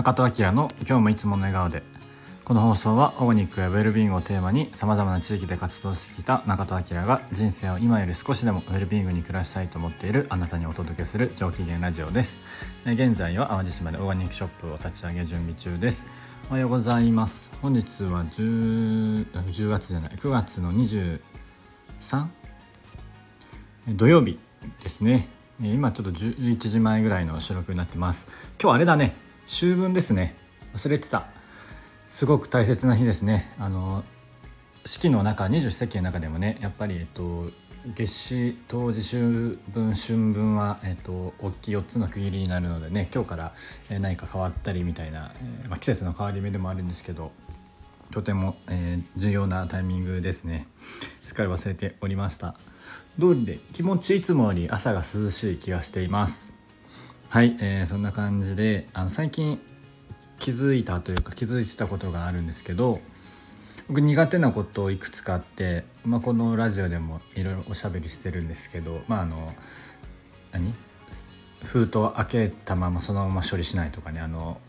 [0.00, 1.82] 中戸明の今日もいつもの笑顔で。
[2.46, 12.38] この放送はオーガニックやウェルビーイングをテーマにさまざまな地域で活動してきた中戸明が人生を今より少しでもウェルビーイングに暮らしたいと思っているあなたにお届けする上機嫌ラジオです。
[12.86, 16.06] え現在は淡路島でオーガニックショップを立ち上げ準備中です。
[16.48, 17.50] おはようございます。
[17.60, 21.20] 本日は 10, 10月じゃない9月の 23?
[23.88, 24.38] 土曜日
[24.82, 25.28] ですね。
[25.60, 28.28] 今ちょっと11時前ぐらいの収録になってます。
[28.58, 29.28] 今日あれだね。
[29.52, 30.36] 秋分ですね。
[30.74, 31.26] 忘れてた。
[32.08, 33.52] すごく大切な日ですね。
[33.58, 34.04] あの
[34.84, 37.50] 四季の中二十四節気の中でもねやっぱり、えっと、
[37.96, 43.52] 夏至冬至秋分春分は、えっと、大きい4つの区切りになるのでね今日から、
[43.90, 47.32] え何か変わったりみたいな、えー、まあ、季節の変わり目でもあるんですけど
[48.12, 50.68] とても、えー、重要なタイミングですね。
[51.24, 52.54] すっかり忘れておりました。
[53.18, 56.59] 通りで気持ちいつもより朝が涼しい気がしています。
[57.30, 59.60] はい、えー、そんな感じであの最近
[60.40, 62.98] 気づいたというか気づいてたことがあるんですけど
[63.86, 69.54] 僕苦手なことをいくつかあって、まあ、このラジオでもいろいろおしゃべりしてるんですけどまああの
[70.50, 70.74] 何？
[71.62, 74.60] 封筒開けたままそのまま処理しないとかねあの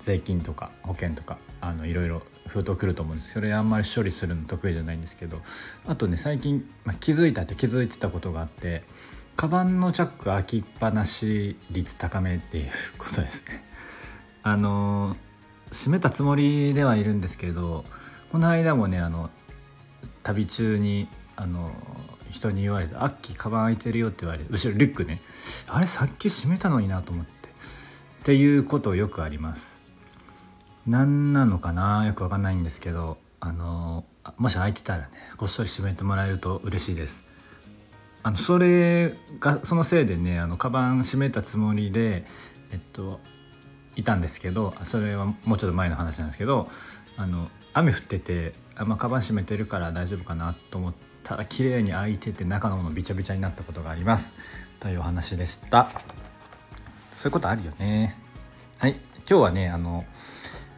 [0.00, 5.42] 税金とか保険とかあのいろいろ封筒来ると思うんですけどそれあんまり処理するの得意じゃないんですけど
[5.86, 8.82] あとね最近、まあ、気づいたって気づいてたことがあって
[9.36, 13.64] カバンのチャック開きっぱなし率高めっていうことですね。
[14.42, 15.16] あの
[15.70, 17.84] 閉めたつもりではいるんですけど
[18.30, 19.30] この間もねあの
[20.22, 21.72] 旅中にあの
[22.30, 25.22] 人に言われて「アッキーカバン開いてるよ」って言われて後ろリュックね
[25.68, 29.80] あれさっき閉めたのになと思ってっていうことよくあります
[30.86, 34.04] 何なのかなよくわかんないんですけどあの
[34.36, 37.24] もし開いてたらねこっそり閉めてもらえると嬉しいです
[38.22, 42.24] あのそれがそのせいでねあのカバン閉めたつもりで
[42.70, 43.20] えっと
[43.96, 46.68] いたんですけどそれはもうちょっと前の話なんですけど
[47.16, 54.34] あの雨降っててあ、まあ、カバン閉めてるから大丈夫かなと思ったら綺麗に開いてて中のものびちゃびちゃになったことがあります。
[54.80, 55.90] というお話でした。
[57.14, 58.16] そういうことあるよね。
[58.78, 58.92] はい。
[59.28, 60.04] 今日はねあの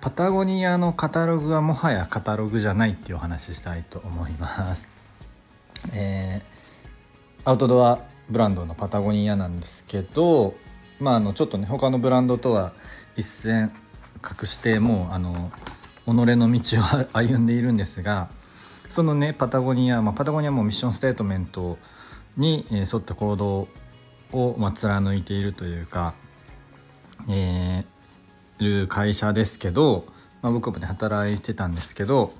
[0.00, 4.90] パタゴニアのカタログはもはやカタログじゃないっていうお話したいと思います。
[5.92, 6.53] えー、
[7.44, 8.00] アウトドア
[8.30, 10.54] ブランドのパタゴニアなんですけど
[10.98, 12.72] まああのちょっとね他のブランドとは
[13.16, 13.70] 一線
[14.22, 15.50] 隠してもうあの
[16.06, 18.30] 己の道を歩んでいるんですが
[18.88, 21.78] そのねパタゴニア、まあ、パタゴニアもミッションステートメント
[22.36, 23.68] に沿った行動
[24.32, 26.14] を、まあ、貫いているというか、
[27.28, 30.06] えー、る会社ですけど、
[30.42, 32.32] まあ、僕もね働いてたんですけど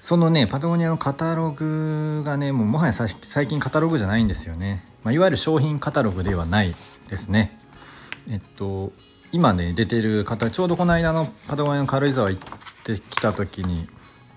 [0.00, 6.74] そのねパタゴニアのカタログがねもうもはや最近カタログじゃないんですよね、まあ、いわゆる商品カタログではない
[7.08, 7.58] ですね。
[8.30, 8.92] えっと
[9.32, 12.42] 今ね出てる方ちょうどこの間のパタゴニアの軽井沢行っ
[12.84, 13.88] てきた時に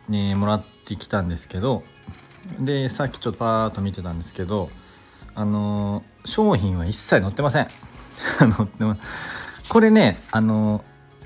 [0.10, 1.84] ねもらってきたんですけど
[2.60, 4.70] でさっきちょっとパーッと見てたんですけど
[5.34, 7.68] あの商品は一切載ってません。
[8.40, 8.98] 載ってま
[9.70, 10.84] これねあの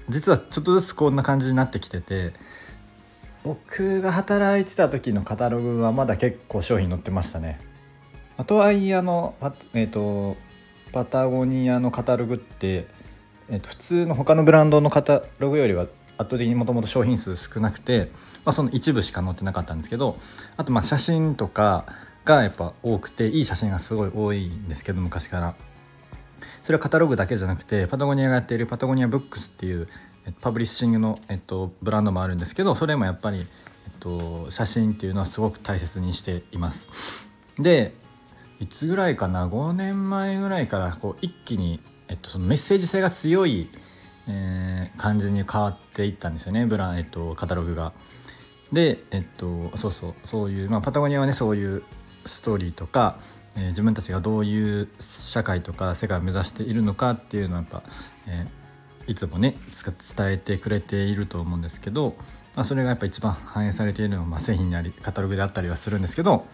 [0.09, 2.33] 実はちょっとずつこんな感じになってきてて
[3.45, 7.59] 僕が働いてた時のカタログはまだ結構商品載ってましたね。
[8.47, 9.35] とはいえあの
[9.75, 10.35] えっ、ー、と
[10.91, 12.87] パタゴニアのカタログって
[13.47, 18.09] えー、と普通の他のブランドのカタログよりは圧倒的にもともと商品数少なくて、
[18.43, 20.17] まあ、その一部しか載ってなかったんですけど
[20.57, 21.85] あとまあ写真とか
[22.23, 25.55] がやっぱ多くていい写真がすごい多いんですけど昔から。
[26.63, 29.87] それはカタログだけじゃなくてパタゴニアがやっているパタゴニアブックスっていう
[30.41, 33.45] パブリッシングの、えっと、ブランドもあるんですけどそれもやっぱり、えっ
[33.99, 37.93] と、写真っていうのはすごく大切にしていますで
[38.59, 43.67] いつぐらいかな？5年前ぐらいからこう一気にえっと、そのメッセージ性が強い、
[44.27, 47.93] えー、感じに変わっていったんですよねブラン、えっと、カタログが。
[48.71, 51.83] で、えっと、そうそうそういう、まあ、パタゴニアはねそういう
[52.25, 53.19] ストーリーとか、
[53.55, 57.83] えー、自分たちがどういう社会とか世界を目指しているのかっていうのはやっぱ、
[58.27, 58.64] えー、
[59.07, 59.55] いつもね
[60.17, 62.15] 伝えてくれていると思うんですけど、
[62.55, 66.45] まあ、それがやっぱ一番反映されているのは、製品にありカタログであったりはするんですけど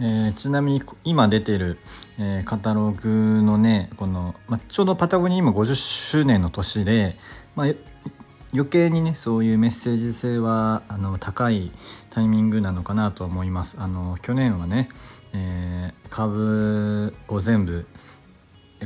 [0.00, 1.78] えー、ちなみに今出てる、
[2.18, 7.16] えー、カタログのねこの、まあ、ちょうどパタゴニア今50周年の年で、
[7.54, 7.66] まあ、
[8.52, 11.70] 余計にねそういうメッセージ性はあの高い
[12.10, 13.76] タイミングなのかなと思います。
[13.78, 14.88] あの去年はね、
[15.32, 17.86] えー、株を全部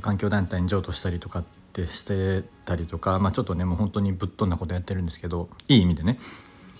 [0.00, 1.44] 環境団体に譲渡したりとかっ
[1.87, 6.19] てしてたりとか、まあ、ちょっとねもう本当にぶっ飛んだことやってるんですけどいい意味でね。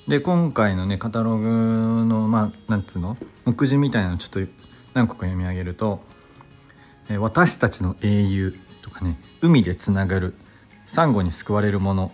[0.09, 1.47] で今回のねカタログ
[2.07, 4.53] のまあなんつうの目次みたいなのちょっと
[4.95, 6.03] 何個か読み上げると
[7.11, 10.35] 「え私たちの英雄」とかね海でつながる
[10.87, 12.13] サンゴに救われるもの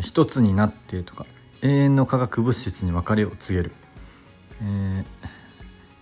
[0.00, 1.26] 一つになってとか
[1.62, 3.72] 永遠の化学物質に別れを告げる、
[4.62, 5.04] えー、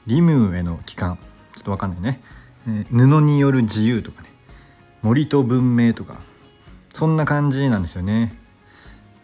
[0.07, 1.19] リムーへの帰還
[1.57, 2.21] ちょっと分かんないね、
[2.69, 4.32] えー、布による自由とかね。
[5.03, 6.21] 森と文明とか
[6.93, 8.39] そんな感じなんですよね。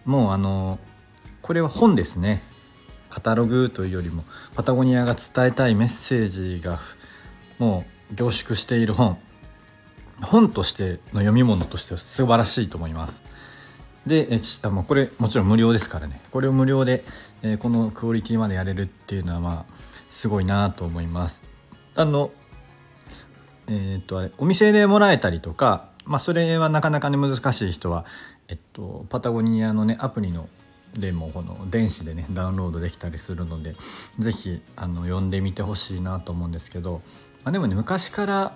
[0.04, 0.78] もうあの
[1.42, 2.42] これは本ですね。
[3.10, 4.22] カタログというよりも
[4.54, 6.80] パタゴニアが伝えたいメッセージが
[7.58, 9.18] もう凝縮している本。
[10.20, 13.20] 本としての読み物としては素晴らしいと思います。
[14.06, 16.20] でえあもうこれもちろん無料ですからね。
[16.30, 17.04] これを無料で、
[17.42, 19.74] え、このクオリティまでやれるっていうのはまあ
[20.10, 21.42] すごいなと思います。
[21.94, 22.30] あの
[23.68, 28.04] えー、っとあれお店でもらえたりとかまあそれはなかなかね難しい人は
[28.48, 30.48] えっとパタゴニアのねアプリの
[30.94, 33.74] でもこの電子でねダウンロードできたりするので
[34.18, 37.02] 是非読んでみてほしいなと思うんですけど、
[37.44, 38.54] まあ、でもね昔から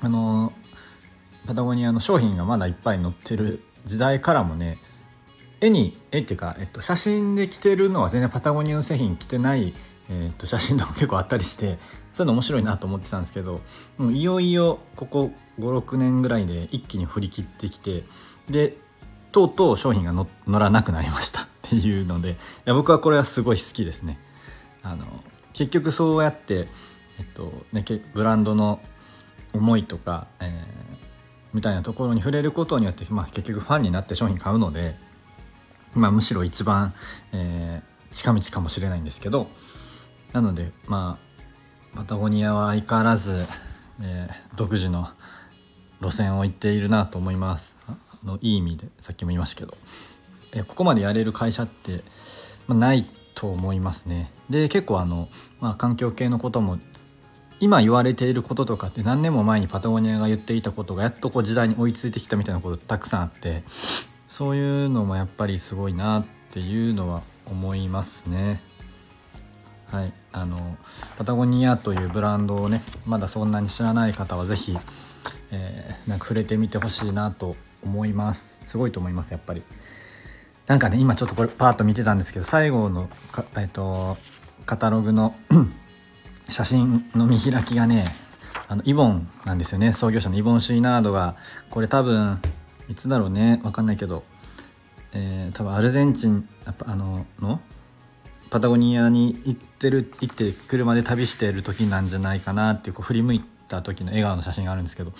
[0.00, 0.52] あの
[1.46, 4.78] パタゴニアの商品がまだいっぱい載ってる時代からもね
[5.60, 9.72] 絵に絵っていうか、えっと、写真で着てるのは全然パタゴニアの製品着てない、
[10.10, 11.78] えっと、写真とか結構あったりして
[12.12, 13.60] そういうの面白いなと思ってたんですけど
[13.96, 18.04] もういよいよここ56年ぐらいで一気に振り切ってきて
[18.50, 18.76] で
[19.32, 20.28] とうとう商品が乗
[20.58, 22.34] らなくなりました っていうのでい
[22.66, 24.18] や僕はこれはすごい好きですね。
[24.82, 25.06] あの
[25.54, 26.68] 結局そうやって、
[27.18, 28.80] えっとね、ブランドの
[29.54, 30.50] 思いとか、えー、
[31.54, 34.96] みたいなところに触れることによって、まあ、結局ファンになって商品買うので、
[35.94, 36.92] まあ、むしろ一番、
[37.32, 39.48] えー、近道かもしれないんですけど
[40.34, 41.18] なのでま
[41.94, 43.46] あパタゴニアは相変わらず、
[44.02, 45.08] えー、独自の
[46.02, 47.72] 路線を行っているなと思います。
[48.24, 49.76] のいい意味でさっきも言いましたけど、
[50.52, 52.00] えここまでやれる会社って、
[52.66, 54.32] まあ、ないと思いますね。
[54.50, 55.28] で結構あの、
[55.60, 56.78] まあ、環境系のことも
[57.60, 63.62] 今言われていることとかって何年も前にパタゴニアが言っていたことがやっとこう時代に追いついてきたみたいなことたくさんあって
[64.28, 68.60] そういうのもやっぱりすごいなっていうのは思いますね。
[69.94, 70.76] はい、あの
[71.18, 74.76] パタゴニアというブランドをねまだそんなに知らない方は是非、
[75.52, 77.54] えー、なんか触れてみてほしいなと
[77.84, 78.58] 思います。
[78.64, 79.62] すごいと思いますやっぱり。
[80.66, 83.08] なんかね今ちょっとこれパーッと見てたんですけど最後の
[83.56, 84.16] えっと
[84.66, 85.36] カタログの
[86.50, 88.04] 写真の見開きがね
[88.66, 89.92] あのイボンなんですよね。
[89.92, 91.36] 創業者のイボン・シュイナードが
[91.70, 92.40] これ多分
[92.88, 94.24] いつだろうね分かんないけど、
[95.12, 97.60] えー、多分アルゼンチンあのの
[98.54, 105.16] パタゴニアに行ってる行って車で旅してる時なんじゃないかなっていうこう振り向いた時の笑顔の写真があるんですけどこ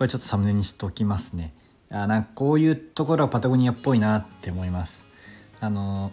[0.00, 1.54] れちょっとサムネにしときますね。
[1.88, 5.02] あなんかこういうところはパタゴニアっぽいなって思います
[5.62, 6.12] あの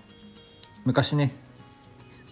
[0.86, 1.36] 昔ね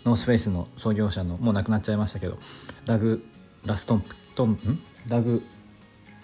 [0.05, 2.37] ノースフェイスの創業者のもう亡くなっちゃいましたけど
[2.85, 3.21] ダグ・
[3.65, 4.81] ラストンプトンん？
[5.07, 5.43] ダグ・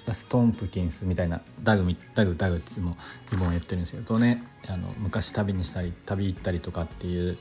[0.06, 2.96] ラストンプキンスみたいなダグダグダグっても
[3.34, 7.38] リボン言ってるんですけどねあの昔旅にしたり旅行ったりとかっていう、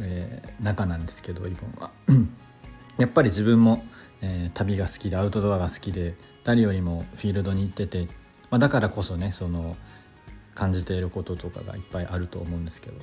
[0.00, 1.90] えー、仲なんですけどリボンは。
[2.98, 3.84] やっぱり自分も、
[4.22, 8.08] えー、旅が好きでアウトドアが好きで誰よりもフィールドに行ってて
[8.50, 9.76] まあ、だからこそねその
[10.54, 12.96] 感じていることとかがいっぱいあると思うんですけど、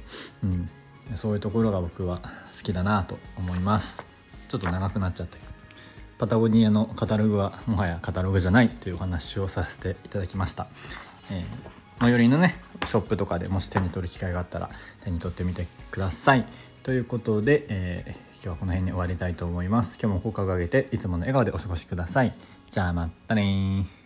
[0.43, 0.69] うん、
[1.15, 2.19] そういうところが僕は
[2.57, 4.05] 好きだなと思います。
[4.47, 5.37] ちょっと長くなっちゃって。
[6.17, 10.67] パタゴニアのカタログはもはやカタログじゃないというお話をさせていただきました、
[11.31, 11.43] えー、
[11.99, 14.69] 最寄りのねショップとかでもし手に取る機会があったら
[15.03, 16.45] 手に取ってみてください。
[16.83, 19.97] ということで、えー、今日はこの辺で終わりたいと思います。
[20.01, 22.33] 今日も効果を上げていつもの笑顔でお過ごしください。
[22.69, 24.02] じゃあまたね